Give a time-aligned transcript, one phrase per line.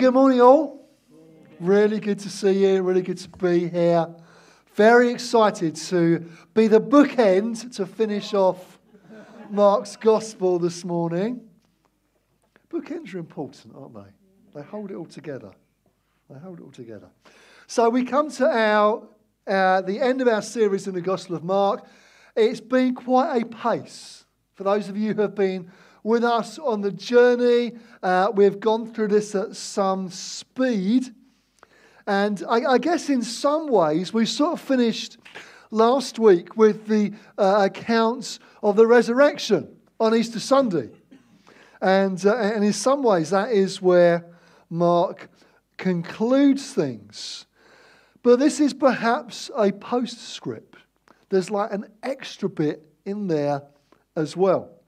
[0.00, 0.88] good morning, all.
[1.60, 2.80] Really good to see you.
[2.80, 4.08] Really good to be here.
[4.74, 8.78] Very excited to be the bookend to finish off
[9.50, 11.42] Mark's Gospel this morning.
[12.72, 14.10] Bookends are important, aren't they?
[14.54, 15.50] They hold it all together.
[16.30, 17.10] They hold it all together.
[17.66, 19.06] So we come to our
[19.46, 21.86] uh, the end of our series in the Gospel of Mark.
[22.34, 24.24] It's been quite a pace
[24.54, 25.70] for those of you who have been
[26.02, 27.72] with us on the journey.
[28.02, 31.14] Uh, we've gone through this at some speed.
[32.06, 35.18] And I, I, guess in some ways, we sort of finished
[35.70, 40.90] last week with the uh, accounts of the resurrection on Easter Sunday.
[41.80, 44.26] And, uh, and in some ways, that is where
[44.68, 45.28] Mark
[45.76, 47.46] concludes things.
[48.22, 50.76] But this is perhaps a postscript.
[51.30, 53.62] There's like an extra bit in there
[54.16, 54.79] as well.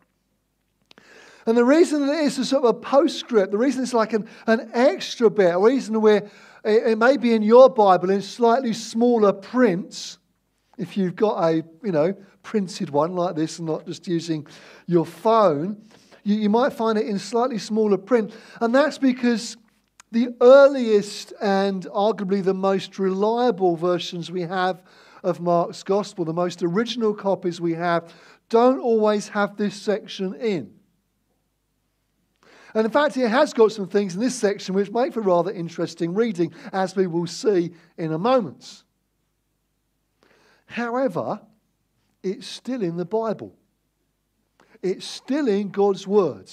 [1.47, 4.29] And the reason that it's a sort of a postscript, the reason it's like an,
[4.47, 6.31] an extra bit, the reason where
[6.65, 10.19] it, it may be in your Bible in slightly smaller print,
[10.79, 14.47] if you've got a, you know, printed one like this and not just using
[14.87, 15.81] your phone,
[16.25, 18.33] you, you might find it in slightly smaller print.
[18.61, 19.57] And that's because
[20.13, 24.83] the earliest and arguably the most reliable versions we have
[25.23, 28.13] of Mark's Gospel, the most original copies we have,
[28.49, 30.75] don't always have this section in.
[32.75, 35.51] And in fact, he has got some things in this section which make for rather
[35.51, 38.85] interesting reading, as we will see in a moment.
[40.67, 41.41] However,
[42.23, 43.55] it's still in the Bible,
[44.83, 46.51] it's still in God's Word.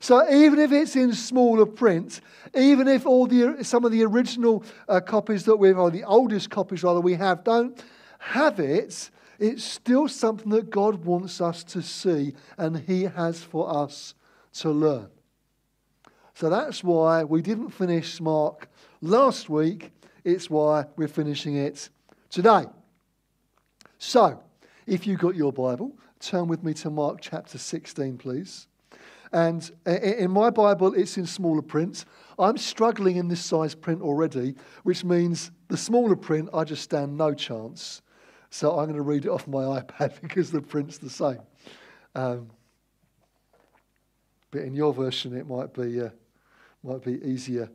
[0.00, 2.20] So even if it's in smaller print,
[2.54, 6.50] even if all the some of the original uh, copies that we've, or the oldest
[6.50, 7.82] copies rather we have, don't
[8.18, 13.70] have it, it's still something that God wants us to see and He has for
[13.70, 14.14] us
[14.54, 15.08] to learn.
[16.34, 18.68] So that's why we didn't finish Mark
[19.00, 19.92] last week.
[20.24, 21.88] It's why we're finishing it
[22.28, 22.64] today.
[23.98, 24.42] So,
[24.86, 28.66] if you've got your Bible, turn with me to Mark chapter 16, please.
[29.32, 32.04] And in my Bible, it's in smaller print.
[32.38, 37.16] I'm struggling in this size print already, which means the smaller print, I just stand
[37.16, 38.02] no chance.
[38.50, 41.40] So I'm going to read it off my iPad because the print's the same.
[42.14, 42.48] Um,
[44.50, 46.10] but in your version, it might be uh,
[46.84, 47.70] might be easier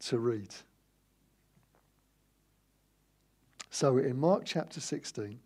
[0.00, 0.48] to read.
[3.70, 5.38] So in Mark chapter 16,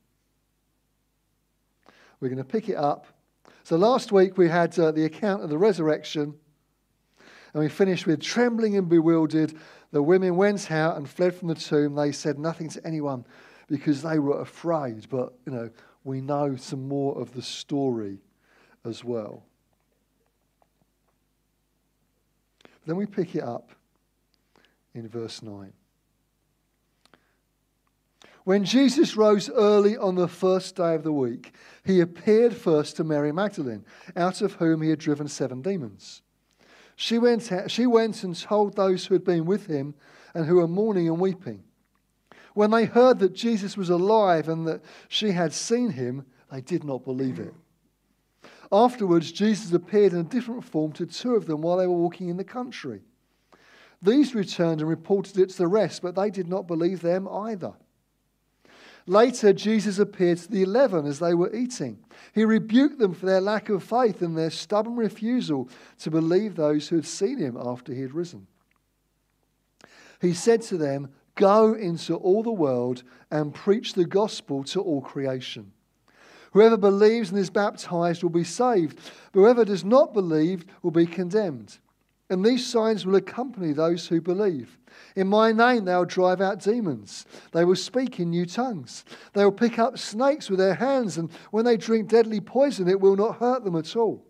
[2.20, 3.06] we're going to pick it up.
[3.64, 6.34] So last week we had uh, the account of the resurrection,
[7.52, 9.54] and we finished with trembling and bewildered.
[9.90, 11.94] The women went out and fled from the tomb.
[11.94, 13.24] They said nothing to anyone
[13.68, 15.08] because they were afraid.
[15.10, 15.70] But, you know,
[16.04, 18.18] we know some more of the story
[18.84, 19.42] as well.
[22.86, 23.72] Then we pick it up
[24.94, 25.72] in verse 9.
[28.44, 31.52] When Jesus rose early on the first day of the week,
[31.84, 36.22] he appeared first to Mary Magdalene, out of whom he had driven seven demons.
[36.94, 39.96] She went, she went and told those who had been with him
[40.32, 41.64] and who were mourning and weeping.
[42.54, 46.84] When they heard that Jesus was alive and that she had seen him, they did
[46.84, 47.52] not believe it.
[48.72, 52.28] Afterwards, Jesus appeared in a different form to two of them while they were walking
[52.28, 53.00] in the country.
[54.02, 57.74] These returned and reported it to the rest, but they did not believe them either.
[59.06, 61.98] Later, Jesus appeared to the eleven as they were eating.
[62.34, 65.68] He rebuked them for their lack of faith and their stubborn refusal
[66.00, 68.48] to believe those who had seen him after he had risen.
[70.20, 75.02] He said to them, Go into all the world and preach the gospel to all
[75.02, 75.72] creation.
[76.56, 78.98] Whoever believes and is baptized will be saved,
[79.30, 81.76] but whoever does not believe will be condemned.
[82.30, 84.78] And these signs will accompany those who believe.
[85.16, 87.26] In my name they will drive out demons.
[87.52, 89.04] They will speak in new tongues.
[89.34, 93.02] They will pick up snakes with their hands, and when they drink deadly poison, it
[93.02, 94.24] will not hurt them at all.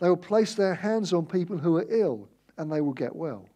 [0.00, 2.28] They will place their hands on people who are ill,
[2.58, 3.46] and they will get well.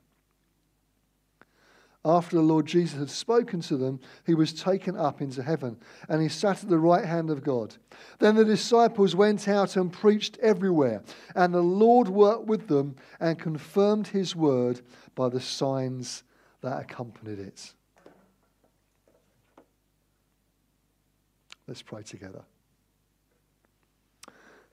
[2.09, 5.77] After the Lord Jesus had spoken to them, he was taken up into heaven,
[6.09, 7.77] and he sat at the right hand of God.
[8.19, 11.03] Then the disciples went out and preached everywhere,
[11.35, 14.81] and the Lord worked with them and confirmed his word
[15.15, 16.25] by the signs
[16.63, 17.75] that accompanied it.
[21.67, 22.43] Let's pray together.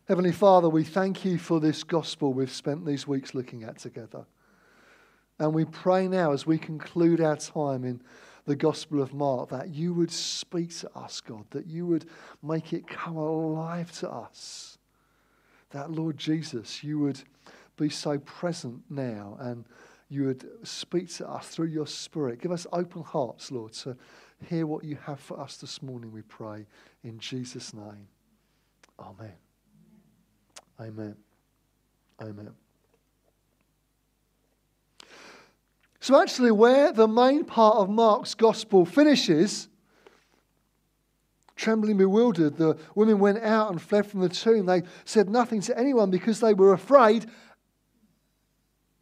[0.08, 4.26] Heavenly Father, we thank you for this gospel we've spent these weeks looking at together.
[5.40, 8.02] And we pray now as we conclude our time in
[8.46, 12.06] the Gospel of Mark that you would speak to us, God, that you would
[12.42, 14.78] make it come alive to us.
[15.72, 17.22] That, Lord Jesus, you would
[17.76, 19.66] be so present now and
[20.08, 22.42] you would speak to us through your Spirit.
[22.42, 23.98] Give us open hearts, Lord, to
[24.48, 26.66] hear what you have for us this morning, we pray.
[27.04, 28.08] In Jesus' name.
[29.00, 29.34] Amen.
[30.80, 31.16] Amen.
[32.22, 32.65] Amen.
[36.06, 39.70] So, actually, where the main part of Mark's gospel finishes,
[41.56, 44.68] trembling, bewildered, the women went out and fled from the tomb.
[44.68, 47.26] They said nothing to anyone because they were afraid.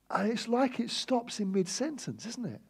[0.09, 2.61] And it's like it stops in mid sentence, isn't it?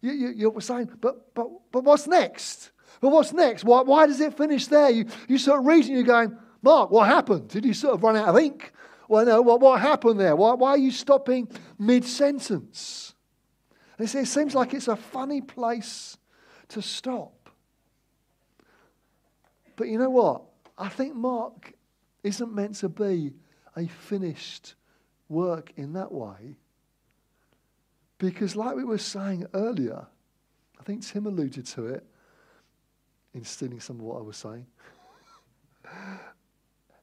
[0.00, 2.70] You, you, you're saying, but, but, but what's next?
[3.00, 3.64] But what's next?
[3.64, 4.90] Why, why does it finish there?
[4.90, 7.48] You, you sort of reading, you're going, Mark, what happened?
[7.48, 8.72] Did you sort of run out of ink?
[9.08, 10.36] Well, no, what, what happened there?
[10.36, 11.48] Why, why are you stopping
[11.80, 13.14] mid sentence?
[13.98, 16.18] It seems like it's a funny place
[16.68, 17.50] to stop.
[19.76, 20.42] But you know what?
[20.76, 21.72] I think Mark
[22.22, 23.34] isn't meant to be
[23.76, 24.74] a finished
[25.28, 26.56] work in that way.
[28.18, 30.06] Because, like we were saying earlier,
[30.78, 32.06] I think Tim alluded to it
[33.34, 34.66] in stealing some of what I was saying.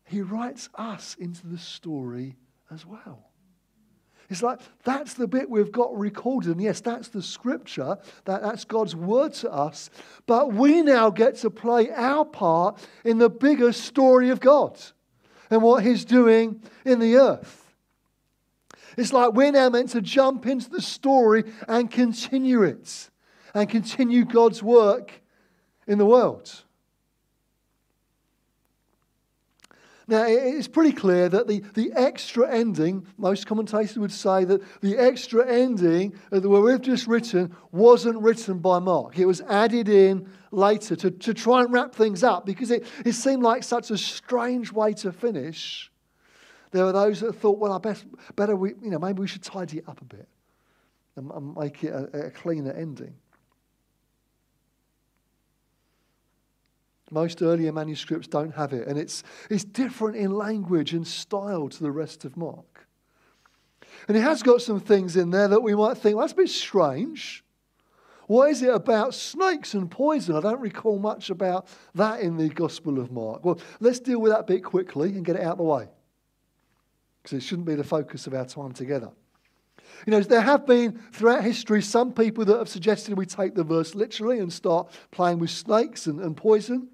[0.06, 2.36] he writes us into the story
[2.72, 3.30] as well.
[4.30, 6.52] It's like that's the bit we've got recorded.
[6.52, 9.90] And yes, that's the scripture, that, that's God's word to us.
[10.25, 14.80] But we now get to play our part in the bigger story of God
[15.50, 17.60] and what He's doing in the earth.
[18.98, 23.10] It's like we're now meant to jump into the story and continue it
[23.54, 25.22] and continue God's work
[25.88, 26.64] in the world.
[30.08, 34.98] Now, it's pretty clear that the, the extra ending, most commentators would say that the
[34.98, 39.18] extra ending that we've just written wasn't written by Mark.
[39.18, 43.14] It was added in later to, to try and wrap things up because it, it
[43.14, 45.90] seemed like such a strange way to finish.
[46.72, 49.44] There were those that thought, well, I best, better, we, you know, maybe we should
[49.44, 50.28] tidy it up a bit
[51.16, 53.14] and, and make it a, a cleaner ending.
[57.13, 61.83] Most earlier manuscripts don't have it, and it's, it's different in language and style to
[61.83, 62.88] the rest of Mark.
[64.07, 66.38] And it has got some things in there that we might think, well, that's a
[66.38, 67.44] bit strange.
[68.27, 70.36] What is it about snakes and poison?
[70.36, 73.45] I don't recall much about that in the Gospel of Mark.
[73.45, 75.88] Well, let's deal with that bit quickly and get it out of the way.
[77.21, 79.12] Because it shouldn't be the focus of our time together.
[80.06, 83.63] You know, there have been throughout history some people that have suggested we take the
[83.63, 86.89] verse literally and start playing with snakes and, and poison.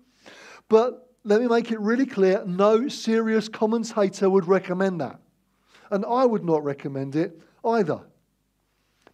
[0.70, 5.20] But let me make it really clear no serious commentator would recommend that.
[5.92, 8.02] And I would not recommend it either.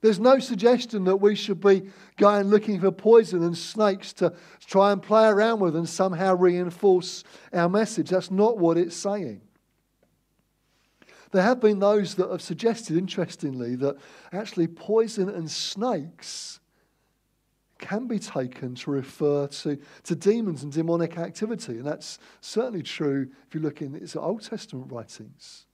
[0.01, 4.33] There's no suggestion that we should be going looking for poison and snakes to
[4.67, 8.09] try and play around with and somehow reinforce our message.
[8.09, 9.41] That's not what it's saying.
[11.31, 13.95] There have been those that have suggested, interestingly, that
[14.31, 16.59] actually poison and snakes
[17.77, 21.73] can be taken to refer to, to demons and demonic activity.
[21.73, 25.65] And that's certainly true if you look in its Old Testament writings.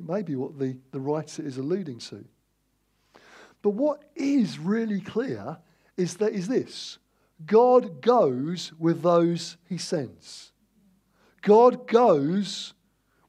[0.00, 2.24] It may be what the, the writer is alluding to.
[3.62, 5.58] But what is really clear
[5.96, 6.98] is that is this
[7.46, 10.52] God goes with those he sends.
[11.42, 12.74] God goes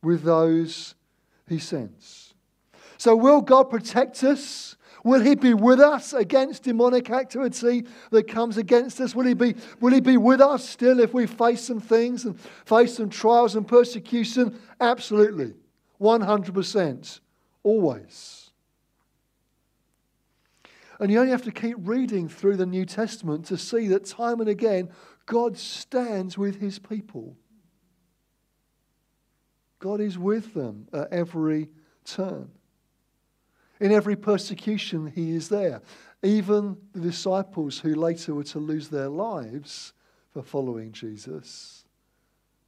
[0.01, 0.95] with those
[1.47, 2.33] he sends.
[2.97, 4.74] So, will God protect us?
[5.05, 9.13] Will he be with us against demonic activity that comes against us?
[9.13, 12.39] Will he be, will he be with us still if we face some things and
[12.65, 14.59] face some trials and persecution?
[14.81, 15.53] Absolutely.
[16.01, 17.19] 100%.
[17.61, 18.49] Always.
[20.99, 24.39] And you only have to keep reading through the New Testament to see that time
[24.39, 24.89] and again,
[25.27, 27.37] God stands with his people.
[29.77, 31.69] God is with them at every
[32.05, 32.49] turn.
[33.79, 35.81] In every persecution, he is there.
[36.23, 39.93] Even the disciples who later were to lose their lives
[40.31, 41.85] for following Jesus,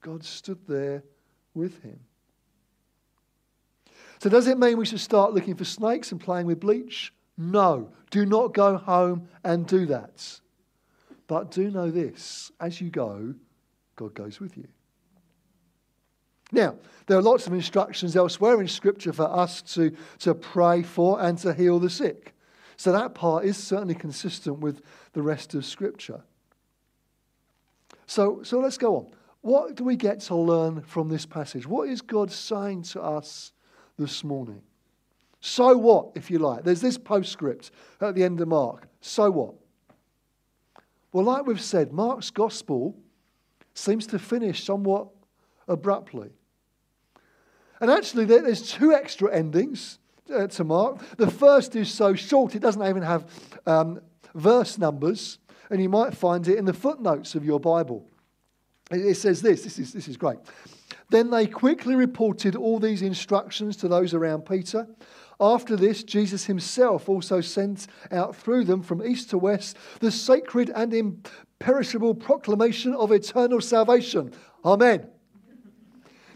[0.02, 1.04] God stood there
[1.54, 2.00] with him.
[4.20, 7.14] So, does it mean we should start looking for snakes and playing with bleach?
[7.38, 7.92] No.
[8.10, 10.40] Do not go home and do that.
[11.28, 13.36] But do know this as you go,
[13.96, 14.68] God goes with you.
[16.52, 16.76] Now,
[17.08, 21.38] there are lots of instructions elsewhere in Scripture for us to, to pray for and
[21.40, 22.34] to heal the sick.
[22.76, 24.82] So that part is certainly consistent with
[25.14, 26.22] the rest of Scripture.
[28.06, 29.08] So, so let's go on.
[29.42, 31.68] what do we get to learn from this passage?
[31.68, 33.52] What is God saying to us
[33.98, 34.62] this morning?
[35.40, 36.64] So what, if you like?
[36.64, 38.88] There's this postscript at the end of Mark.
[39.02, 39.56] So what?
[41.12, 42.96] Well, like we've said, Mark's gospel
[43.74, 45.08] seems to finish somewhat
[45.68, 46.30] abruptly.
[47.80, 50.00] And actually, there's two extra endings
[50.34, 51.00] uh, to Mark.
[51.18, 53.26] The first is so short, it doesn't even have
[53.66, 54.02] um,
[54.34, 58.10] verse numbers, and you might find it in the footnotes of your Bible.
[58.90, 60.40] It says this this is, this is great.
[61.10, 64.88] Then they quickly reported all these instructions to those around Peter.
[65.40, 70.72] After this, Jesus himself also sent out through them from east to west the sacred
[70.72, 74.34] and imperishable proclamation of eternal salvation.
[74.66, 75.08] Amen.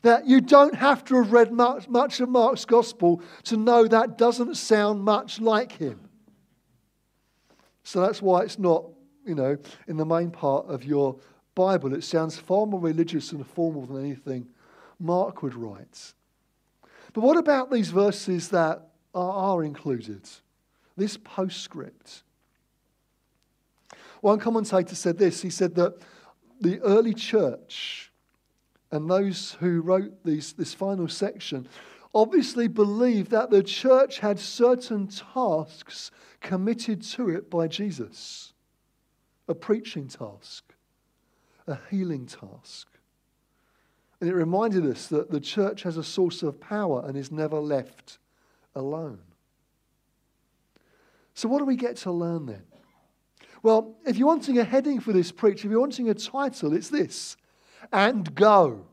[0.03, 4.17] Now, you don't have to have read much, much of Mark's gospel to know that
[4.17, 5.99] doesn't sound much like him.
[7.83, 8.85] So that's why it's not,
[9.25, 11.17] you know, in the main part of your
[11.53, 11.93] Bible.
[11.93, 14.47] It sounds far more religious and formal than anything
[14.99, 16.13] Mark would write.
[17.13, 20.27] But what about these verses that are included?
[20.95, 22.23] This postscript.
[24.21, 25.95] One commentator said this he said that
[26.59, 28.10] the early church
[28.91, 31.67] and those who wrote these, this final section
[32.13, 38.53] obviously believed that the church had certain tasks committed to it by Jesus
[39.47, 40.63] a preaching task,
[41.67, 42.87] a healing task.
[44.19, 47.59] And it reminded us that the church has a source of power and is never
[47.59, 48.19] left
[48.75, 49.19] alone.
[51.33, 52.63] So, what do we get to learn then?
[53.63, 56.89] Well, if you're wanting a heading for this preach, if you're wanting a title, it's
[56.89, 57.35] this
[57.91, 58.85] and go.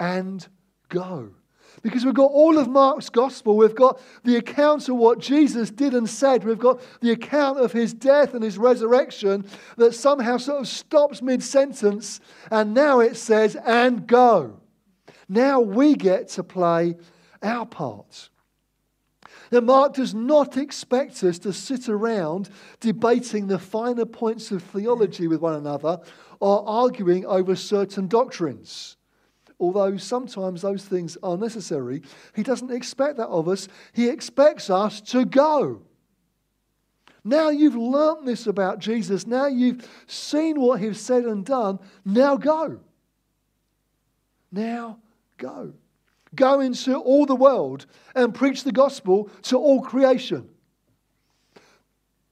[0.00, 0.46] And
[0.88, 1.30] go.
[1.82, 3.56] Because we've got all of Mark's gospel.
[3.56, 6.44] We've got the accounts of what Jesus did and said.
[6.44, 11.22] We've got the account of his death and his resurrection that somehow sort of stops
[11.22, 12.20] mid sentence.
[12.50, 14.60] And now it says, and go.
[15.28, 16.96] Now we get to play
[17.42, 18.30] our part.
[19.50, 22.50] Now, Mark does not expect us to sit around
[22.80, 26.00] debating the finer points of theology with one another
[26.40, 28.96] or arguing over certain doctrines
[29.60, 32.02] although sometimes those things are necessary,
[32.34, 33.68] he doesn't expect that of us.
[33.92, 35.82] He expects us to go.
[37.24, 39.26] Now you've learnt this about Jesus.
[39.26, 41.78] Now you've seen what he's said and done.
[42.04, 42.80] Now go.
[44.50, 44.98] Now
[45.36, 45.74] go.
[46.34, 50.48] Go into all the world and preach the gospel to all creation.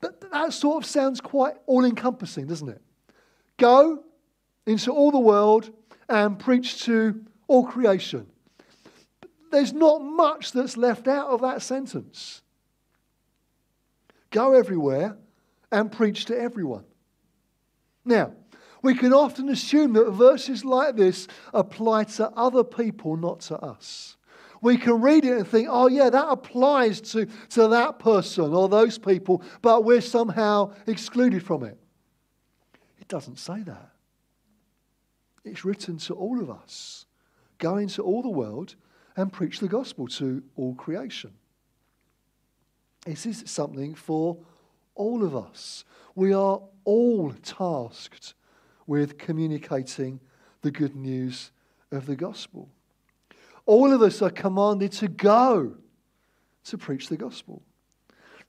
[0.00, 2.82] But that sort of sounds quite all encompassing, doesn't it?
[3.58, 4.02] Go
[4.66, 5.70] into all the world
[6.08, 8.26] and preach to all creation.
[9.50, 12.42] There's not much that's left out of that sentence.
[14.30, 15.16] Go everywhere
[15.72, 16.84] and preach to everyone.
[18.04, 18.32] Now,
[18.82, 24.16] we can often assume that verses like this apply to other people, not to us.
[24.60, 28.68] We can read it and think, oh, yeah, that applies to, to that person or
[28.68, 31.78] those people, but we're somehow excluded from it.
[33.06, 33.90] It doesn't say that.
[35.44, 37.06] It's written to all of us.
[37.58, 38.74] Go into all the world
[39.16, 41.30] and preach the gospel to all creation.
[43.04, 44.38] This is something for
[44.96, 45.84] all of us.
[46.16, 48.34] We are all tasked
[48.88, 50.18] with communicating
[50.62, 51.52] the good news
[51.92, 52.68] of the gospel.
[53.66, 55.76] All of us are commanded to go
[56.64, 57.62] to preach the gospel.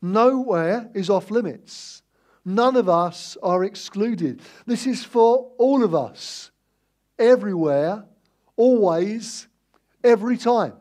[0.01, 2.01] Nowhere is off limits.
[2.47, 4.41] None of us are excluded.
[4.65, 6.49] This is for all of us
[7.19, 8.05] everywhere,
[8.55, 9.49] always,
[10.01, 10.71] every time.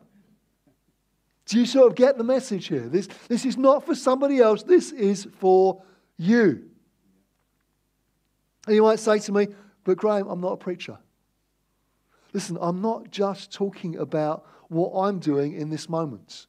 [1.45, 2.87] Do you sort of get the message here?
[2.87, 5.83] This, this is not for somebody else, this is for
[6.15, 6.69] you.
[8.65, 9.47] And you might say to me,
[9.83, 10.97] but Graham, I'm not a preacher.
[12.31, 16.47] Listen, I'm not just talking about what I'm doing in this moment.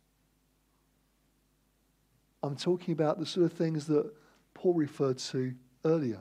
[2.40, 4.12] I'm talking about the sort of things that
[4.58, 6.20] Paul referred to earlier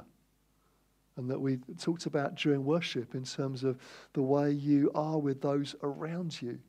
[1.15, 3.79] and that we talked about during worship in terms of
[4.13, 6.59] the way you are with those around you,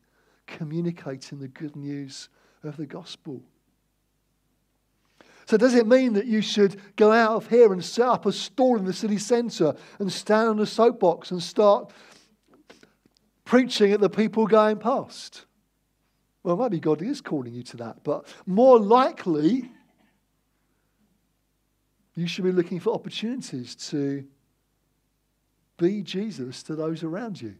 [0.46, 2.30] communicating the good news
[2.64, 3.42] of the gospel.
[5.44, 8.32] So, does it mean that you should go out of here and set up a
[8.32, 11.92] stall in the city centre and stand on a soapbox and start
[13.44, 15.44] preaching at the people going past?
[16.42, 19.70] Well, maybe God is calling you to that, but more likely,
[22.20, 24.24] you should be looking for opportunities to
[25.76, 27.54] be Jesus to those around you.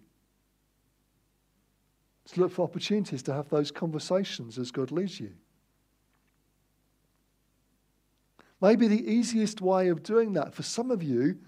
[2.32, 5.32] To look for opportunities to have those conversations as God leads you.
[8.60, 11.38] Maybe the easiest way of doing that for some of you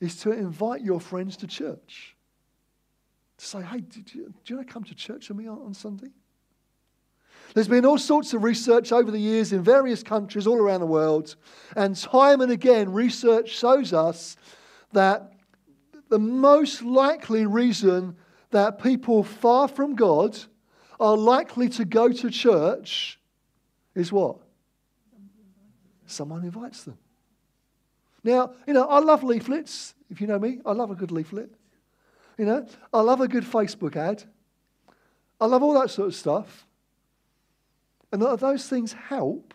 [0.00, 2.16] is to invite your friends to church.
[3.36, 5.74] to say, hey, you, do you want to come to church with me on, on
[5.74, 6.10] Sunday?
[7.54, 10.86] There's been all sorts of research over the years in various countries all around the
[10.86, 11.36] world,
[11.76, 14.36] and time and again, research shows us
[14.92, 15.32] that
[16.08, 18.16] the most likely reason
[18.50, 20.36] that people far from God
[20.98, 23.20] are likely to go to church
[23.94, 24.38] is what?
[26.06, 26.98] Someone invites them.
[28.24, 29.94] Now, you know, I love leaflets.
[30.10, 31.50] If you know me, I love a good leaflet.
[32.36, 34.24] You know, I love a good Facebook ad.
[35.40, 36.66] I love all that sort of stuff.
[38.14, 39.54] And those things help.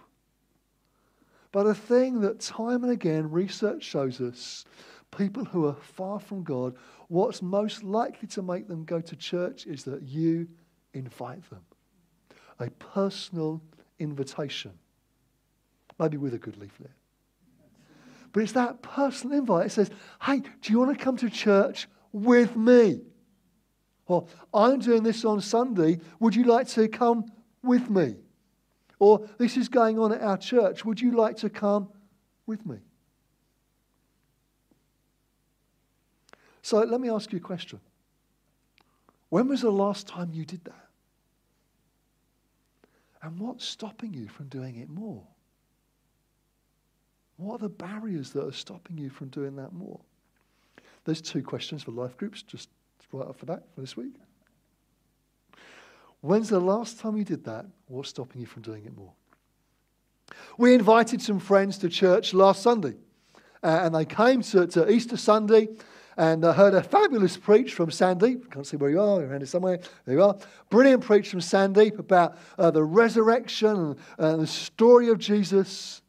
[1.53, 4.65] But a thing that time and again research shows us
[5.17, 6.75] people who are far from God,
[7.07, 10.49] what's most likely to make them go to church is that you
[10.93, 11.61] invite them.
[12.59, 13.61] A personal
[13.97, 14.73] invitation,
[15.97, 16.91] maybe with a good leaflet.
[18.33, 19.67] But it's that personal invite.
[19.67, 19.89] It says,
[20.21, 22.99] hey, do you want to come to church with me?
[24.05, 26.01] Or I'm doing this on Sunday.
[26.19, 27.23] Would you like to come
[27.63, 28.15] with me?
[28.99, 30.83] Or this is going on at our church.
[30.83, 31.89] Would you like to come
[32.45, 32.77] with me?
[36.61, 37.79] So let me ask you a question.
[39.29, 40.87] When was the last time you did that?
[43.21, 45.23] And what's stopping you from doing it more?
[47.37, 49.99] What are the barriers that are stopping you from doing that more?
[51.05, 52.69] There's two questions for life groups, just
[53.11, 54.15] right off the bat for this week.
[56.21, 57.65] When's the last time you did that?
[57.87, 59.13] What's stopping you from doing it more?
[60.57, 62.95] We invited some friends to church last Sunday,
[63.63, 65.69] uh, and they came to, to Easter Sunday
[66.19, 68.35] and I heard a fabulous preach from Sandy.
[68.51, 69.79] Can't see where you are, you're around here somewhere.
[70.03, 70.35] There you are.
[70.69, 76.01] Brilliant preach from Sandy about uh, the resurrection and, the story of Jesus.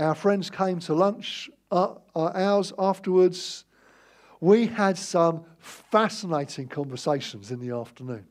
[0.00, 3.64] Our friends came to lunch, uh, hours afterwards.
[4.40, 8.26] We had some fascinating conversations in the afternoon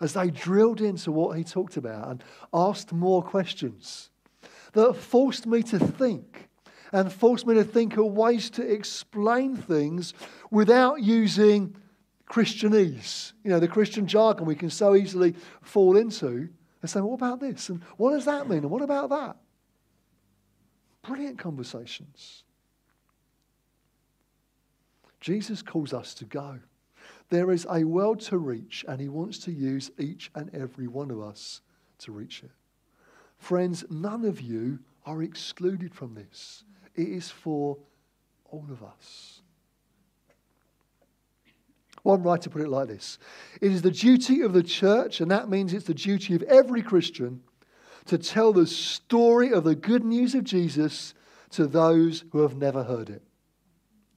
[0.00, 4.10] as they drilled into what he talked about and asked more questions
[4.72, 6.48] that forced me to think
[6.92, 10.14] and forced me to think of ways to explain things
[10.50, 11.74] without using
[12.28, 16.48] Christianese, you know, the Christian jargon we can so easily fall into
[16.82, 17.68] and say, what about this?
[17.68, 18.58] And what does that mean?
[18.58, 19.36] And what about that?
[21.02, 22.44] Brilliant conversations.
[25.20, 26.58] Jesus calls us to go.
[27.28, 31.10] There is a world to reach, and he wants to use each and every one
[31.10, 31.60] of us
[31.98, 32.50] to reach it.
[33.38, 36.64] Friends, none of you are excluded from this.
[36.94, 37.78] It is for
[38.50, 39.42] all of us.
[42.02, 43.18] One writer put it like this
[43.60, 46.82] It is the duty of the church, and that means it's the duty of every
[46.82, 47.42] Christian,
[48.06, 51.14] to tell the story of the good news of Jesus
[51.50, 53.22] to those who have never heard it.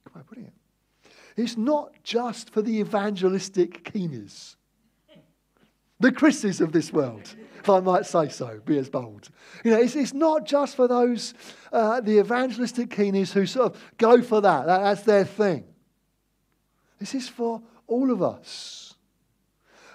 [0.04, 0.54] Quite brilliant.
[1.36, 4.56] It's not just for the evangelistic keenies,
[5.98, 9.28] the Christies of this world if I might say so, be as bold.
[9.64, 11.34] You know, it's, it's not just for those,
[11.72, 14.66] uh, the evangelistic keenies who sort of go for that.
[14.66, 14.78] that.
[14.78, 15.64] That's their thing.
[16.98, 18.94] This is for all of us.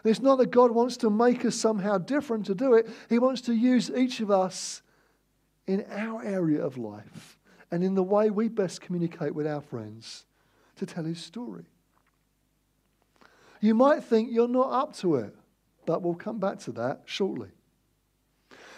[0.03, 2.87] it's not that God wants to make us somehow different to do it.
[3.09, 4.81] He wants to use each of us
[5.65, 7.39] in our area of life
[7.71, 10.25] and in the way we best communicate with our friends
[10.77, 11.65] to tell his story.
[13.61, 15.35] You might think you're not up to it,
[15.85, 17.49] but we'll come back to that shortly.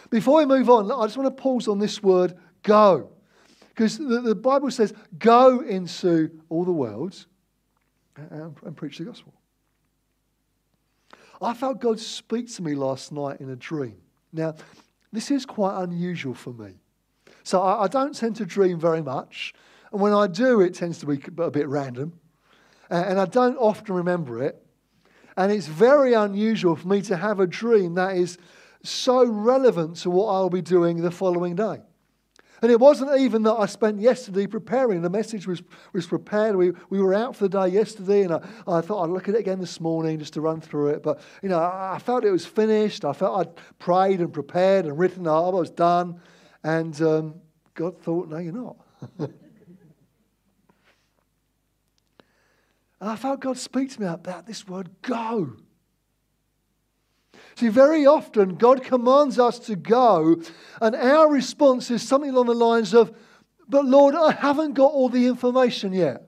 [0.10, 3.10] Before we move on, I just want to pause on this word go.
[3.69, 7.25] Because the, the Bible says, go into all the world
[8.15, 9.33] and, and preach the gospel.
[11.41, 13.97] I felt God speak to me last night in a dream.
[14.33, 14.55] Now,
[15.12, 16.73] this is quite unusual for me.
[17.43, 19.53] So I, I, don't tend to dream very much.
[19.91, 22.19] And when I do, it tends to be a bit random.
[22.89, 24.62] And, I don't often remember it.
[25.36, 28.38] And it's very unusual for me to have a dream that is
[28.84, 31.82] so relevant to what I'll be doing the following day.
[32.62, 35.04] And it wasn't even that I spent yesterday preparing.
[35.04, 35.62] The message was,
[35.93, 36.56] was prepared.
[36.56, 39.36] We, we were out for the day yesterday, and I, I thought I'd look at
[39.36, 41.04] it again this morning just to run through it.
[41.04, 43.06] But, you know, I, I felt it was finished.
[43.06, 45.45] I felt I'd prayed and prepared and written up.
[45.45, 46.19] I was done.
[46.63, 47.36] And um,
[47.76, 48.78] God thought, no, you're not.
[52.99, 55.53] and I felt God speak to me about this word, go.
[57.55, 60.41] See, very often God commands us to go,
[60.81, 63.15] and our response is something along the lines of,
[63.67, 66.23] But Lord, I haven't got all the information yet.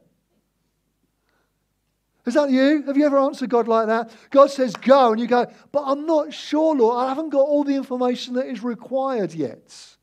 [2.25, 2.83] Is that you?
[2.85, 4.11] Have you ever answered God like that?
[4.29, 6.97] God says, Go, and you go, But I'm not sure, Lord.
[7.03, 9.95] I haven't got all the information that is required yet.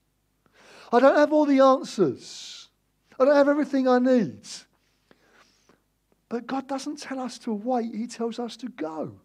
[0.92, 2.68] I don't have all the answers.
[3.18, 4.40] I don't have everything I need.
[6.28, 9.20] But God doesn't tell us to wait, He tells us to go.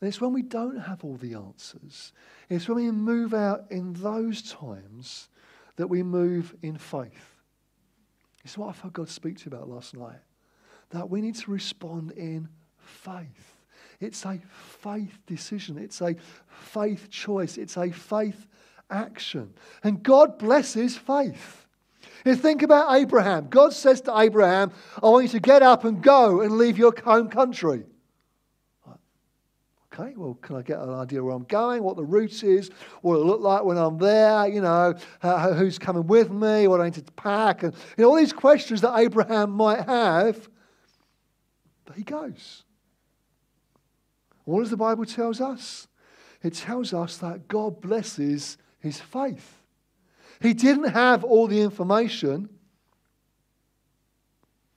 [0.00, 2.12] And it's when we don't have all the answers,
[2.50, 5.28] it's when we move out in those times
[5.76, 7.40] that we move in faith.
[8.44, 10.18] It's what I felt God speak to you about last night.
[10.90, 13.56] That we need to respond in faith.
[14.00, 14.40] It's a
[14.80, 16.16] faith decision, it's a
[16.48, 18.48] faith choice, it's a faith
[18.90, 19.54] action.
[19.84, 21.61] And God blesses faith.
[22.24, 23.48] You think about Abraham.
[23.48, 26.94] God says to Abraham, I want you to get up and go and leave your
[27.04, 27.84] home country.
[29.92, 32.70] Okay, well, can I get an idea where I'm going, what the route is,
[33.02, 36.80] what it'll look like when I'm there, you know, uh, who's coming with me, what
[36.80, 40.48] I need to pack, and you know, all these questions that Abraham might have.
[41.84, 42.64] But he goes.
[44.44, 45.88] What does the Bible tells us?
[46.42, 49.61] It tells us that God blesses his faith.
[50.42, 52.48] He didn't have all the information.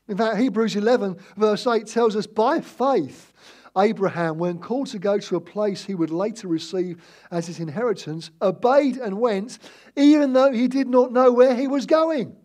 [0.07, 3.33] In fact, Hebrews 11, verse 8 tells us by faith,
[3.77, 8.29] Abraham, when called to go to a place he would later receive as his inheritance,
[8.41, 9.57] obeyed and went,
[9.97, 12.35] even though he did not know where he was going.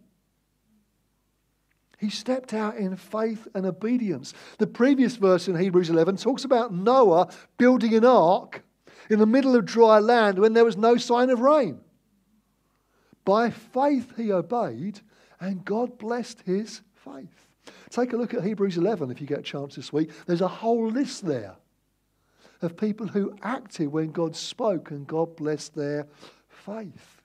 [1.98, 4.32] He stepped out in faith and obedience.
[4.56, 7.28] The previous verse in Hebrews 11 talks about Noah
[7.58, 8.64] building an ark
[9.10, 11.80] in the middle of dry land when there was no sign of rain.
[13.24, 15.00] By faith he obeyed,
[15.40, 17.48] and God blessed his faith.
[17.90, 20.10] Take a look at Hebrews 11 if you get a chance this week.
[20.26, 21.56] There's a whole list there
[22.62, 26.06] of people who acted when God spoke and God blessed their
[26.48, 27.20] faith.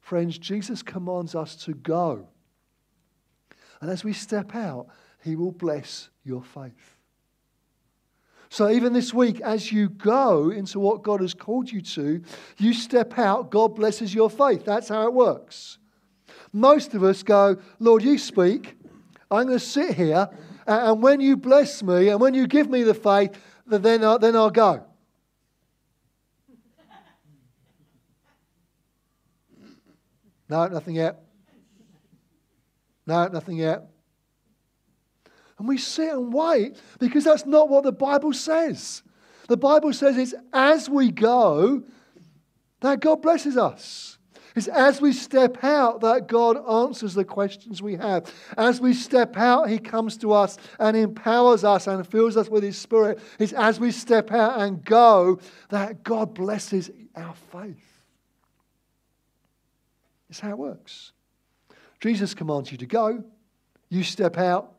[0.00, 2.28] Friends, Jesus commands us to go.
[3.80, 4.86] And as we step out,
[5.22, 6.95] he will bless your faith.
[8.48, 12.22] So, even this week, as you go into what God has called you to,
[12.58, 14.64] you step out, God blesses your faith.
[14.64, 15.78] That's how it works.
[16.52, 18.76] Most of us go, Lord, you speak.
[19.30, 20.28] I'm going to sit here,
[20.66, 24.36] and when you bless me and when you give me the faith, then I'll, then
[24.36, 24.84] I'll go.
[30.48, 31.22] No, nothing yet.
[33.06, 33.88] No, nothing yet.
[35.58, 39.02] And we sit and wait because that's not what the Bible says.
[39.48, 41.82] The Bible says it's as we go
[42.80, 44.18] that God blesses us.
[44.54, 48.32] It's as we step out that God answers the questions we have.
[48.56, 52.62] As we step out, He comes to us and empowers us and fills us with
[52.62, 53.18] His Spirit.
[53.38, 58.02] It's as we step out and go that God blesses our faith.
[60.30, 61.12] It's how it works.
[62.00, 63.24] Jesus commands you to go,
[63.90, 64.75] you step out,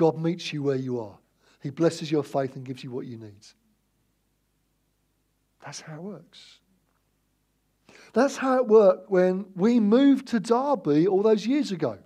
[0.00, 1.18] God meets you where you are.
[1.62, 3.46] He blesses your faith and gives you what you need.
[5.62, 6.60] That's how it works.
[8.14, 11.98] That's how it worked when we moved to Derby all those years ago.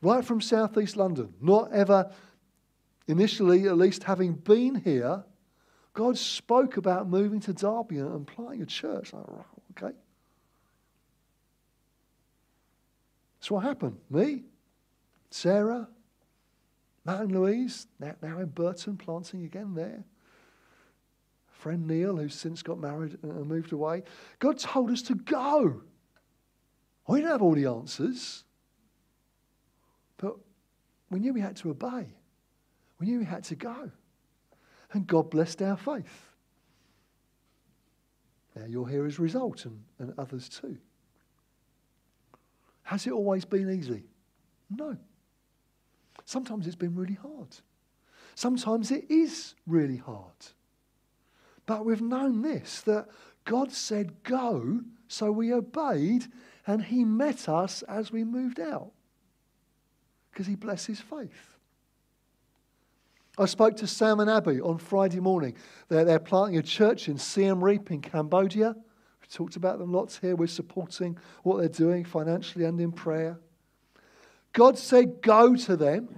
[0.00, 2.10] Right from southeast London, not ever
[3.06, 5.24] initially, at least having been here,
[5.92, 9.12] God spoke about moving to Derby and planting a church.
[9.12, 9.94] Okay.
[13.38, 13.98] That's what happened.
[14.08, 14.44] Me,
[15.34, 15.88] Sarah,
[17.04, 20.04] Matt and Louise, now, now in Burton, planting again there.
[21.48, 24.04] Friend Neil, who's since got married and moved away.
[24.38, 25.82] God told us to go.
[27.08, 28.44] We didn't have all the answers,
[30.18, 30.36] but
[31.10, 32.14] we knew we had to obey.
[33.00, 33.90] We knew we had to go.
[34.92, 36.28] And God blessed our faith.
[38.54, 40.78] Now you'll hear his result and, and others too.
[42.84, 44.04] Has it always been easy?
[44.70, 44.96] No.
[46.24, 47.56] Sometimes it's been really hard.
[48.34, 50.32] Sometimes it is really hard.
[51.66, 53.08] But we've known this that
[53.44, 56.26] God said go, so we obeyed,
[56.66, 58.92] and He met us as we moved out
[60.30, 61.54] because He blesses faith.
[63.36, 65.56] I spoke to Sam and Abby on Friday morning.
[65.88, 68.76] They're, they're planting a church in Siem Reap in Cambodia.
[68.76, 70.36] We talked about them lots here.
[70.36, 73.38] We're supporting what they're doing financially and in prayer.
[74.54, 76.08] God said, Go to them.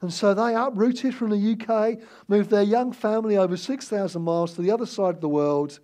[0.00, 4.62] And so they uprooted from the UK, moved their young family over 6,000 miles to
[4.62, 5.80] the other side of the world,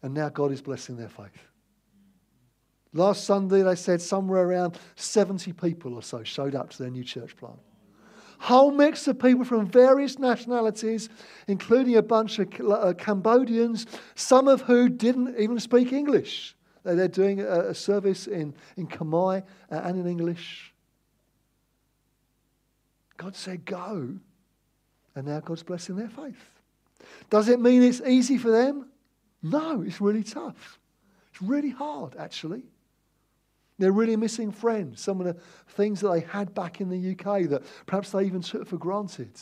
[0.00, 1.48] and now God is blessing their faith.
[2.92, 7.04] Last Sunday, they said somewhere around 70 people or so showed up to their new
[7.04, 7.58] church plant.
[8.38, 11.08] Whole mix of people from various nationalities,
[11.48, 16.55] including a bunch of uh, Cambodians, some of who didn't even speak English.
[16.94, 20.72] They're doing a, service in, in Khmer uh, and in English.
[23.16, 24.16] God said, go.
[25.14, 26.36] And now God's blessing their faith.
[27.30, 28.88] Does it mean it's easy for them?
[29.42, 30.78] No, it's really tough.
[31.32, 32.62] It's really hard, actually.
[33.78, 35.34] They're really missing friends, some of the
[35.68, 39.32] things that they had back in the UK that perhaps they even took for granted.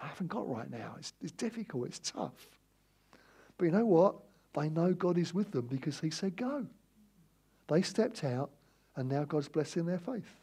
[0.00, 0.94] I haven't got right now.
[0.98, 2.48] It's, it's difficult, it's tough.
[3.58, 4.16] But you know what?
[4.56, 6.66] They know God is with them because He said go.
[7.68, 8.50] They stepped out,
[8.96, 10.34] and now God's blessing their faith.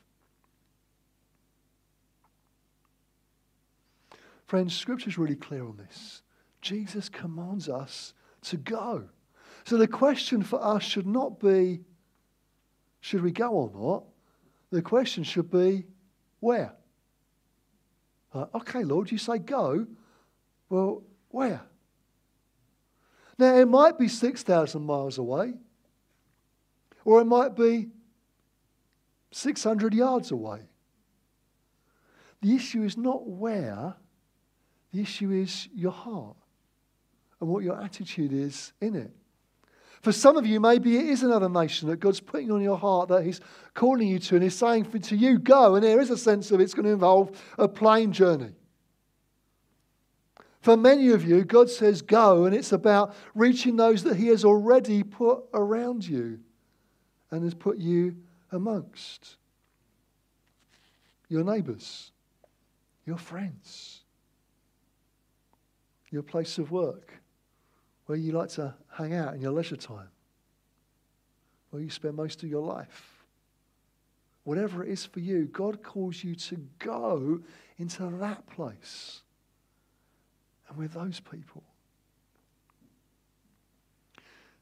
[4.46, 6.22] Friends, Scripture's really clear on this.
[6.62, 9.06] Jesus commands us to go.
[9.64, 11.82] So the question for us should not be,
[13.00, 14.04] should we go or not?
[14.70, 15.86] The question should be,
[16.40, 16.74] where?
[18.34, 19.88] Uh, okay, Lord, you say go.
[20.70, 21.62] Well, where?
[23.38, 25.54] Now, it might be 6,000 miles away,
[27.06, 27.90] or it might be
[29.32, 30.62] 600 yards away.
[32.42, 33.96] The issue is not where,
[34.92, 36.36] the issue is your heart
[37.40, 39.12] and what your attitude is in it.
[40.02, 43.08] For some of you, maybe it is another nation that God's putting on your heart
[43.08, 43.40] that He's
[43.74, 45.76] calling you to and He's saying to you, go.
[45.76, 48.52] And there is a sense of it's going to involve a plane journey.
[50.64, 54.46] For many of you, God says go, and it's about reaching those that He has
[54.46, 56.40] already put around you
[57.32, 58.16] and has put you
[58.50, 59.36] amongst
[61.28, 62.14] your neighbours,
[63.06, 64.04] your friends,
[66.12, 67.12] your place of work,
[68.06, 70.12] where you like to hang out in your leisure time,
[71.72, 73.26] where you spend most of your life.
[74.46, 77.42] Whatever it is for you, God calls you to go
[77.78, 79.23] into that place
[80.74, 81.64] and with those people.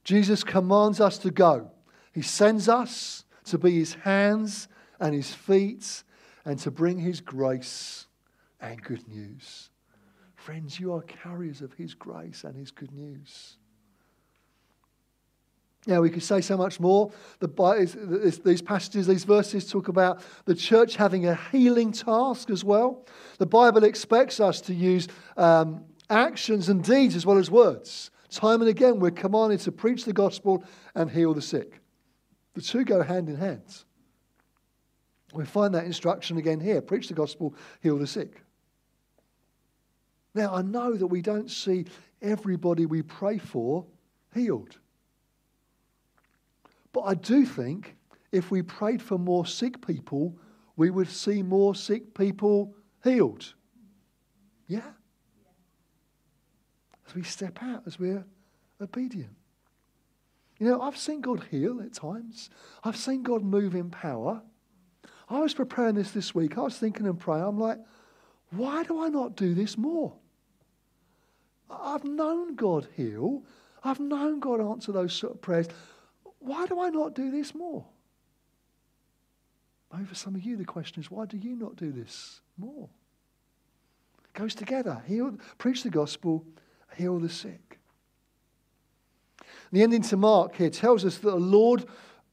[0.04, 1.72] Jesus commands us to go.
[2.14, 4.68] He sends us to be his hands
[5.00, 6.04] and his feet
[6.44, 8.08] and to bring his grace
[8.60, 9.70] and good news.
[10.36, 13.58] Friends, you are carriers of his grace and his good news.
[15.88, 17.12] Now, we could say so much more.
[17.40, 23.06] The, these passages, these verses talk about the church having a healing task as well.
[23.40, 28.12] The Bible expects us to use um, actions and deeds as well as words.
[28.30, 30.64] Time and again, we're commanded to preach the gospel
[30.96, 31.82] and heal the sick.
[32.54, 33.84] The two go hand in hand.
[35.34, 38.42] We find that instruction again here preach the gospel, heal the sick.
[40.34, 41.86] Now, I know that we don't see
[42.22, 43.86] everybody we pray for
[44.34, 44.78] healed.
[46.94, 47.96] But I do think
[48.32, 50.38] if we prayed for more sick people,
[50.76, 53.54] we would see more sick people healed.
[54.68, 54.92] Yeah?
[57.16, 58.26] We step out, as we're
[58.80, 59.36] obedient.
[60.60, 62.50] You know, I've seen God heal at times,
[62.84, 64.42] I've seen God move in power.
[65.30, 66.58] I was preparing this this week.
[66.58, 67.44] I was thinking and praying.
[67.44, 67.80] I'm like,
[68.50, 70.14] why do I not do this more?
[71.70, 73.44] I've known God heal.
[73.82, 75.68] I've known God answer those sort of prayers.
[76.40, 77.86] Why do I not do this more?
[79.94, 82.90] Maybe for some of you, the question is, why do you not do this more?
[84.26, 85.02] It goes together.
[85.08, 86.46] Heal, preach the gospel,
[86.96, 87.80] heal the sick.
[89.72, 91.86] The ending to Mark here tells us that the Lord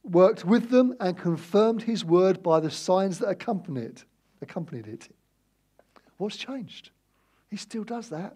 [0.03, 4.03] worked with them and confirmed his word by the signs that accompanied,
[4.41, 5.09] it.
[6.17, 6.91] What's changed?
[7.49, 8.35] He still does that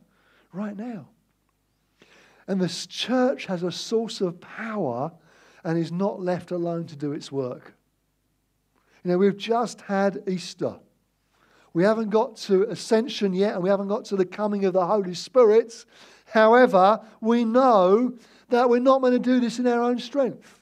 [0.51, 1.07] right now.
[2.47, 5.11] And the church has a source of power
[5.63, 7.75] and is not left alone to do its work.
[9.03, 10.75] You know, we've just had Easter.
[11.73, 14.85] We haven't got to ascension yet, and we haven't got to the coming of the
[14.85, 15.85] Holy Spirit.
[16.25, 18.17] However, we know
[18.49, 20.59] that we're not going to do this in our own strength.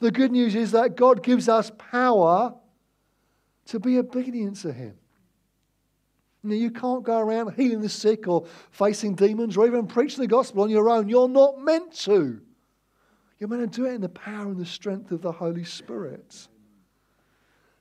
[0.00, 2.54] The good news is that God gives us power
[3.66, 4.96] to be obedient to Him.
[6.42, 10.26] Know, you can't go around healing the sick or facing demons or even preaching the
[10.26, 11.08] gospel on your own.
[11.08, 12.40] You're not meant to.
[13.38, 16.48] You're meant to do it in the power and the strength of the Holy Spirit.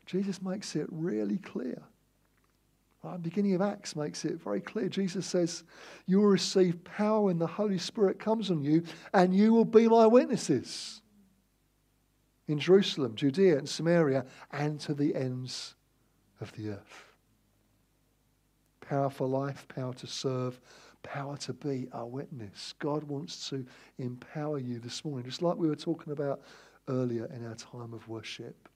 [0.05, 1.81] Jesus makes it really clear.
[3.03, 4.89] The beginning of Acts makes it very clear.
[4.89, 5.63] Jesus says,
[6.05, 8.83] You will receive power when the Holy Spirit comes on you,
[9.13, 11.01] and you will be my witnesses
[12.47, 15.75] in Jerusalem, Judea, and Samaria, and to the ends
[16.41, 17.05] of the earth.
[18.81, 20.59] Power for life, power to serve,
[21.03, 22.73] power to be a witness.
[22.79, 23.65] God wants to
[23.97, 26.41] empower you this morning, just like we were talking about
[26.89, 28.67] earlier in our time of worship.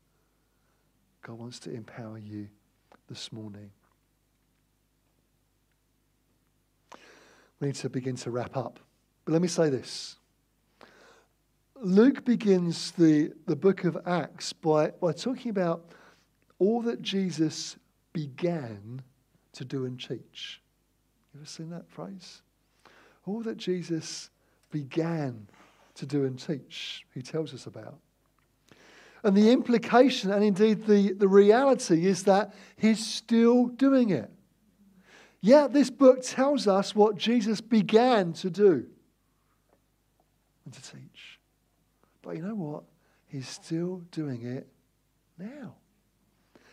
[1.24, 2.48] God wants to empower you
[3.10, 3.72] this morning.
[7.60, 8.80] We need to begin to wrap up.
[9.26, 10.18] But let me say this.
[11.76, 15.92] Luke begins the, the book of Acts by, by talking about
[16.60, 17.78] all that Jesus
[18.14, 19.02] began
[19.54, 20.62] to do and teach.
[21.34, 22.42] You ever seen that phrase?
[23.26, 24.30] All that Jesus
[24.72, 25.48] began
[25.96, 28.00] to do and teach, he tells us about.
[29.24, 34.30] And the implication, and indeed the, the reality, is that he's still doing it.
[35.46, 38.86] Yeah, this book tells us what Jesus began to do
[40.64, 41.38] and to teach.
[42.22, 42.84] But you know what?
[43.28, 44.66] He's still doing it
[45.38, 45.76] now.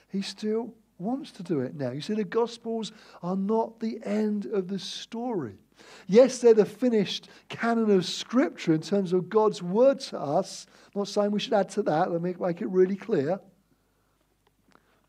[0.09, 1.91] He still wants to do it now.
[1.91, 2.93] You see, the Gospels
[3.25, 5.59] are not the end of the story.
[6.07, 10.67] Yes, they're the finished canon of Scripture in terms of God's word to us.
[10.95, 13.41] I'm not saying we should add to that, let me make it really clear.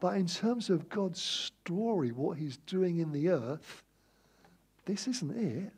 [0.01, 3.83] But in terms of God's story, what He's doing in the earth,
[4.83, 5.71] this isn't it.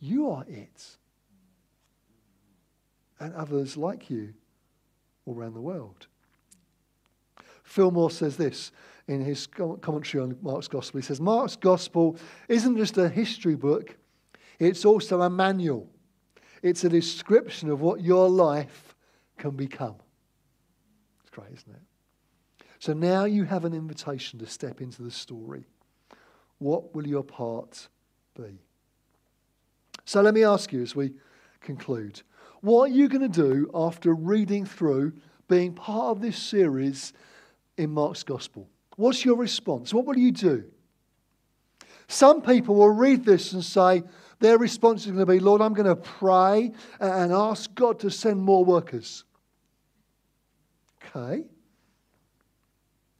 [0.00, 0.98] You are it.
[3.20, 4.34] And others like you
[5.24, 6.08] all around the world.
[7.62, 8.72] Phil Moore says this
[9.06, 10.98] in his commentary on Mark's Gospel.
[10.98, 12.16] He says, Mark's Gospel
[12.48, 13.96] isn't just a history book,
[14.58, 15.88] it's also a manual.
[16.62, 18.94] It's a description of what your life
[19.38, 19.96] can become.
[21.22, 21.91] It's great, isn't it?
[22.82, 25.66] So now you have an invitation to step into the story.
[26.58, 27.86] What will your part
[28.36, 28.58] be?
[30.04, 31.12] So let me ask you as we
[31.60, 32.22] conclude
[32.60, 35.12] what are you going to do after reading through,
[35.46, 37.12] being part of this series
[37.76, 38.68] in Mark's Gospel?
[38.96, 39.94] What's your response?
[39.94, 40.64] What will you do?
[42.08, 44.02] Some people will read this and say,
[44.40, 48.10] their response is going to be, Lord, I'm going to pray and ask God to
[48.10, 49.22] send more workers.
[51.14, 51.44] Okay.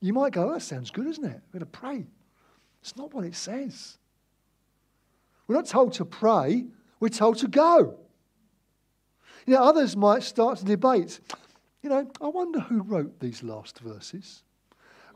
[0.03, 1.41] You might go, oh, that sounds good, isn't it?
[1.53, 2.07] We're going to pray.
[2.81, 3.99] It's not what it says.
[5.47, 6.67] We're not told to pray,
[6.99, 7.99] we're told to go.
[9.47, 11.21] You know, others might start to debate.
[11.83, 14.43] You know, I wonder who wrote these last verses.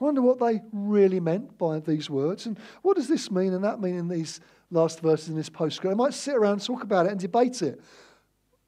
[0.01, 2.47] I wonder what they really meant by these words.
[2.47, 5.93] And what does this mean and that mean in these last verses in this postscript?
[5.93, 7.81] They might sit around and talk about it and debate it.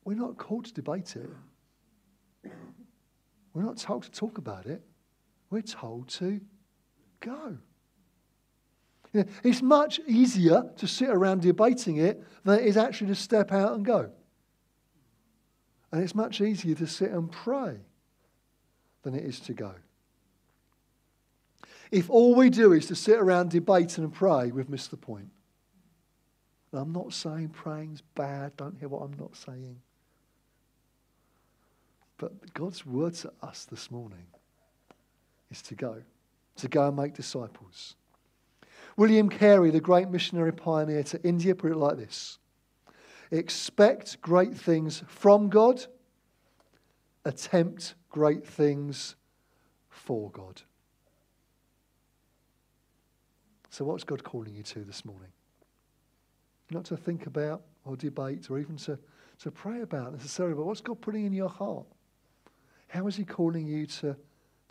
[0.04, 2.50] We're not called to debate it.
[3.52, 4.82] We're not told to talk about it.
[5.50, 6.40] We're told to
[7.20, 7.58] go.
[9.42, 13.74] It's much easier to sit around debating it than it is actually to step out
[13.74, 14.10] and go.
[15.90, 17.78] And it's much easier to sit and pray
[19.02, 19.74] than it is to go.
[21.90, 25.30] If all we do is to sit around debating and pray, we've missed the point.
[26.70, 28.54] And I'm not saying praying's bad.
[28.58, 29.80] Don't hear what I'm not saying.
[32.18, 34.26] But God's word to us this morning
[35.50, 36.02] is to go,
[36.56, 37.94] to go and make disciples.
[38.96, 42.38] William Carey, the great missionary pioneer to India, put it like this
[43.30, 45.84] Expect great things from God,
[47.24, 49.16] attempt great things
[49.88, 50.62] for God.
[53.70, 55.30] So, what's God calling you to this morning?
[56.70, 58.98] Not to think about or debate or even to,
[59.40, 61.86] to pray about necessarily, but what's God putting in your heart?
[62.88, 64.16] How is He calling you to,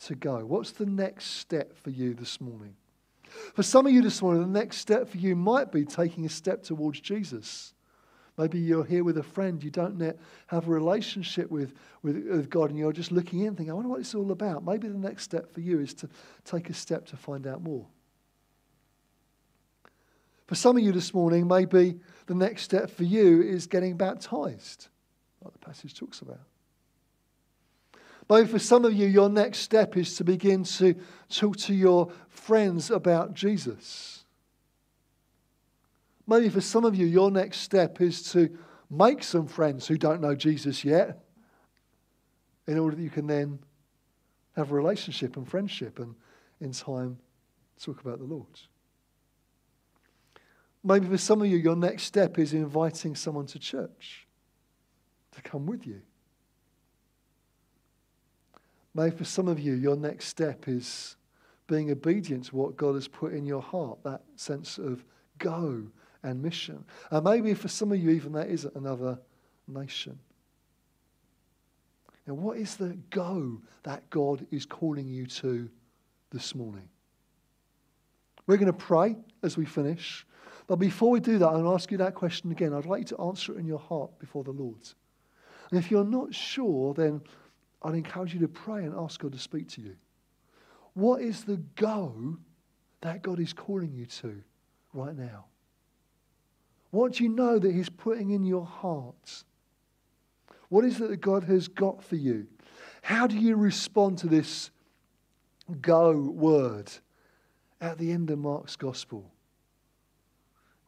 [0.05, 0.45] to go?
[0.45, 2.75] What's the next step for you this morning?
[3.53, 6.29] For some of you this morning, the next step for you might be taking a
[6.29, 7.73] step towards Jesus.
[8.37, 9.99] Maybe you're here with a friend you don't
[10.47, 13.89] have a relationship with, with, with, God and you're just looking in thinking, I wonder
[13.89, 14.63] what it's all about.
[14.63, 16.09] Maybe the next step for you is to
[16.45, 17.87] take a step to find out more.
[20.45, 24.87] For some of you this morning, maybe the next step for you is getting baptized,
[25.43, 26.39] like the passage talks about.
[28.29, 30.95] Maybe for some of you, your next step is to begin to
[31.29, 34.25] talk to your friends about Jesus.
[36.27, 38.57] Maybe for some of you, your next step is to
[38.89, 41.23] make some friends who don't know Jesus yet
[42.67, 43.59] in order that you can then
[44.57, 46.15] have a relationship and friendship and
[46.59, 47.17] in time
[47.79, 48.47] talk about the Lord.
[50.83, 54.27] Maybe for some of you, your next step is inviting someone to church
[55.31, 56.01] to come with you.
[58.97, 61.17] Maybe for some of you, your next step is
[61.67, 65.05] being obedient to what God has put in your heart, that sense of
[65.37, 65.83] go
[66.23, 66.83] and mission.
[67.11, 69.19] And maybe for some of you, even that is another
[69.67, 70.17] nation.
[72.25, 75.69] Now, what is the go that God is calling you to
[76.31, 76.89] this morning?
[78.47, 80.25] We're going to pray as we finish.
[80.65, 82.73] But before we do that, I'll ask you that question again.
[82.73, 84.81] I'd like you to answer it in your heart before the Lord.
[85.69, 87.21] And if you're not sure, then
[87.87, 89.95] I'd encourage you to pray and ask God to speak to you.
[90.93, 92.37] What is the go
[92.99, 94.41] that God is calling you to
[94.93, 95.45] right now?
[96.91, 99.45] What do you know that He's putting in your heart?
[100.67, 102.47] What is it that God has got for you?
[103.03, 104.69] How do you respond to this
[105.79, 106.91] go word
[107.79, 109.31] at the end of Mark's gospel?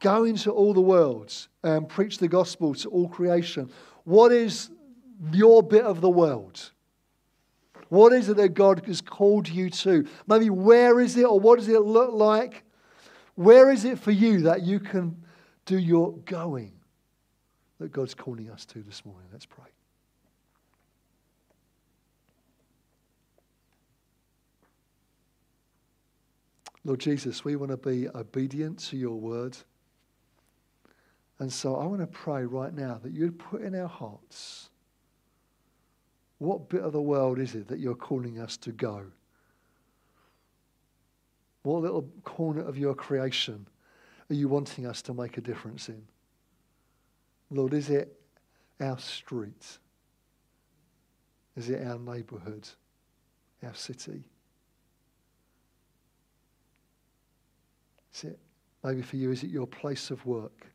[0.00, 3.70] Go into all the worlds and preach the gospel to all creation.
[4.04, 4.68] What is
[5.32, 6.72] your bit of the world?
[7.90, 10.06] What is it that God has called you to?
[10.26, 12.64] Maybe where is it or what does it look like?
[13.34, 15.22] Where is it for you that you can
[15.66, 16.72] do your going
[17.78, 19.28] that God's calling us to this morning?
[19.32, 19.66] Let's pray.
[26.84, 29.56] Lord Jesus, we want to be obedient to your word.
[31.40, 34.69] And so I want to pray right now that you'd put in our hearts
[36.40, 39.04] what bit of the world is it that you're calling us to go?
[41.62, 43.66] What little corner of your creation
[44.30, 46.02] are you wanting us to make a difference in?
[47.50, 48.18] Lord, is it
[48.80, 49.78] our street?
[51.58, 52.66] Is it our neighbourhood?
[53.62, 54.24] Our city?
[58.14, 58.38] Is it,
[58.82, 60.66] maybe for you, is it your place of work?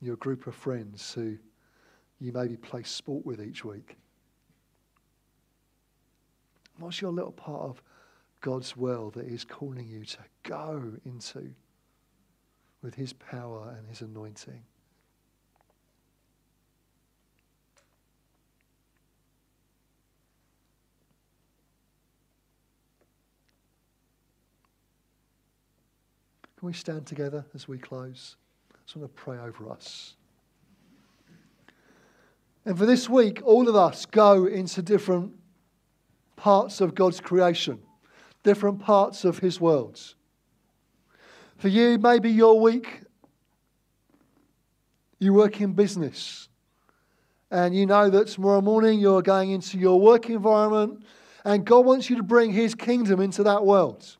[0.00, 1.36] Your group of friends who
[2.20, 3.96] you maybe play sport with each week?
[6.78, 7.82] What's your little part of
[8.40, 11.50] God's world that He's calling you to go into
[12.82, 14.62] with His power and His anointing?
[26.58, 28.36] Can we stand together as we close?
[28.74, 30.16] I just want to pray over us.
[32.70, 35.32] And for this week, all of us go into different
[36.36, 37.80] parts of God's creation,
[38.44, 40.14] different parts of His worlds.
[41.56, 43.00] For you, maybe your week,
[45.18, 46.48] you work in business.
[47.50, 51.02] And you know that tomorrow morning you're going into your work environment,
[51.44, 54.16] and God wants you to bring His kingdom into that world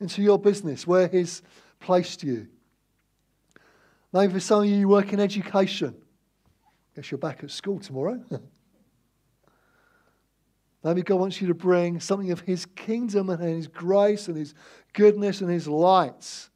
[0.00, 1.40] into your business where He's
[1.78, 2.48] placed you.
[4.12, 6.02] Maybe for some of you, you work in education.
[6.96, 8.18] Guess you're back at school tomorrow.
[10.82, 14.54] Maybe God wants you to bring something of His kingdom and His grace and His
[14.94, 16.48] goodness and His light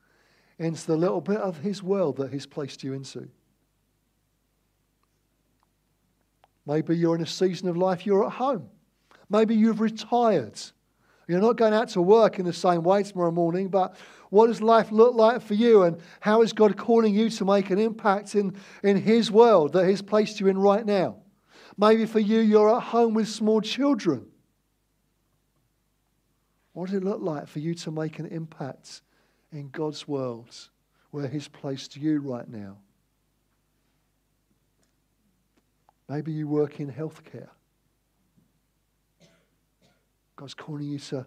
[0.58, 3.28] into the little bit of His world that He's placed you into.
[6.64, 8.68] Maybe you're in a season of life you're at home.
[9.28, 10.58] Maybe you've retired
[11.30, 13.94] you're not going out to work in the same way tomorrow morning, but
[14.30, 15.82] what does life look like for you?
[15.82, 19.88] And how is God calling you to make an impact in, in His world that
[19.88, 21.16] He's placed you in right now?
[21.76, 24.26] Maybe for you, you're at home with small children.
[26.72, 29.02] What does it look like for you to make an impact
[29.52, 30.54] in God's world
[31.10, 32.78] where He's placed you right now?
[36.08, 37.48] Maybe you work in healthcare.
[40.36, 41.26] God's calling you to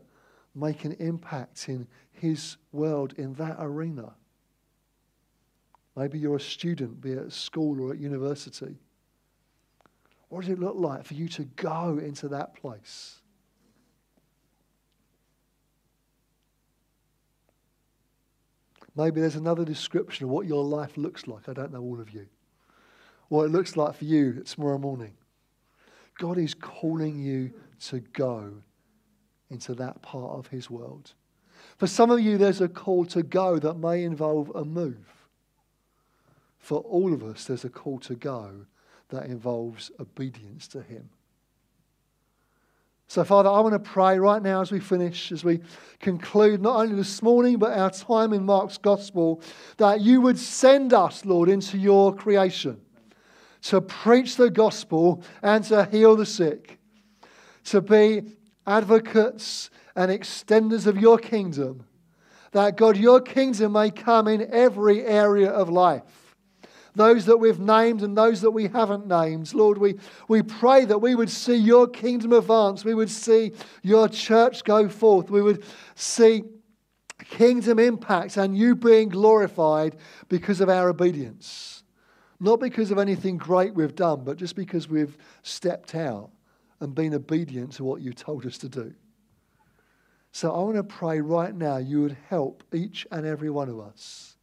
[0.55, 4.13] make an impact in His world in that arena.
[5.95, 8.77] Maybe you're a student, be it at school or at university.
[10.29, 13.19] What does it look like for you to go into that place?
[18.95, 21.49] Maybe there's another description of what your life looks like.
[21.49, 22.27] I don't know all of you.
[23.29, 25.13] What it looks like for you tomorrow morning.
[26.19, 27.51] God is calling you
[27.87, 28.53] to go
[29.53, 31.13] into that part of his world.
[31.77, 35.27] For some of you, there's a call to go that may involve a move.
[36.59, 38.65] For all of us, there's a call to go
[39.09, 41.09] that involves obedience to him.
[43.07, 45.61] So, Father, I want to pray right now as we finish, as we
[45.99, 49.41] conclude not only this morning, but our time in Mark's gospel,
[49.77, 52.81] that you would send us, Lord, into your creation
[53.63, 56.79] to preach the gospel and to heal the sick,
[57.65, 58.23] to be
[58.65, 61.85] advocates and extenders of your kingdom,
[62.51, 66.35] that God, your kingdom may come in every area of life.
[66.95, 69.51] Those that we've named and those that we haven't named.
[69.55, 69.95] Lord, we,
[70.27, 72.85] we pray that we would see your kingdom advance.
[72.85, 75.31] We would see your church go forth.
[75.31, 75.63] We would
[75.95, 76.43] see
[77.23, 79.95] kingdom impact and you being glorified
[80.29, 81.83] because of our obedience.
[82.39, 86.29] Not because of anything great we've done, but just because we've stepped out
[86.83, 88.93] and being obedient to what you told us to do.
[90.31, 93.79] So I want to pray right now you would help each and every one of
[93.79, 94.35] us.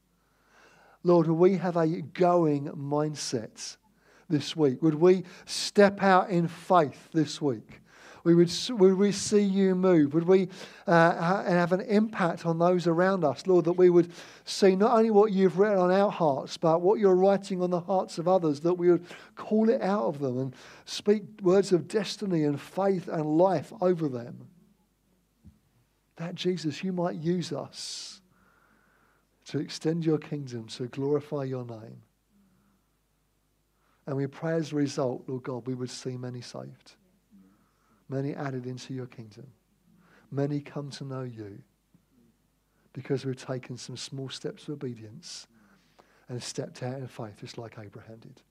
[1.02, 3.76] Lord, we have a going mindset
[4.30, 4.80] this week?
[4.82, 7.80] Would we step out in faith this week?
[8.22, 10.14] We would, would we see you move?
[10.14, 10.48] Would we
[10.86, 14.12] uh, have an impact on those around us, Lord, that we would
[14.44, 17.80] see not only what you've written on our hearts, but what you're writing on the
[17.80, 19.06] hearts of others, that we would
[19.36, 20.54] call it out of them and
[20.84, 24.46] speak words of destiny and faith and life over them.
[26.16, 28.20] That, Jesus, you might use us
[29.46, 32.02] to extend your kingdom, to glorify your name.
[34.06, 36.96] And we pray as a result, Lord God, we would see many saved,
[38.10, 39.46] many added into your kingdom,
[40.30, 41.58] many come to know you
[42.92, 45.46] because we've taken some small steps of obedience
[46.28, 48.42] and stepped out in faith, just like Abraham did.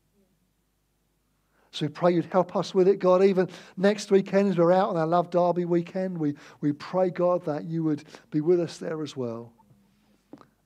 [1.71, 3.23] So we pray you'd help us with it, God.
[3.23, 3.47] Even
[3.77, 7.65] next weekend, as we're out on our Love Derby weekend, we, we pray, God, that
[7.65, 9.53] you would be with us there as well.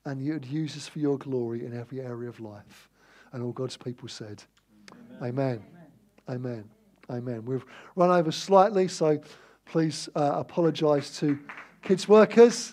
[0.06, 2.88] And you'd use us for your glory in every area of life.
[3.32, 4.42] And all God's people said,
[5.22, 5.62] Amen.
[5.62, 5.62] Amen.
[6.28, 6.70] Amen.
[7.08, 7.64] We've
[7.96, 9.20] run over slightly, so
[9.66, 11.38] please uh, apologize to
[11.82, 12.72] kids' workers.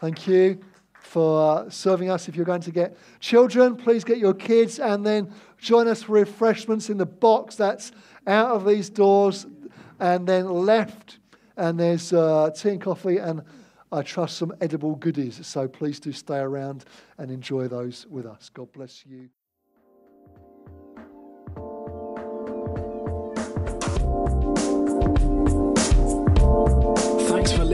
[0.00, 0.60] Thank you
[1.00, 2.28] for serving us.
[2.28, 6.12] If you're going to get children, please get your kids and then join us for
[6.12, 7.92] refreshments in the box that's
[8.26, 9.46] out of these doors
[9.98, 11.18] and then left.
[11.56, 13.42] And there's uh, tea and coffee and
[13.92, 15.44] I trust some edible goodies.
[15.46, 16.84] So please do stay around
[17.18, 18.50] and enjoy those with us.
[18.54, 19.30] God bless you.